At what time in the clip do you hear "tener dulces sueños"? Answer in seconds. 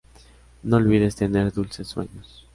1.15-2.47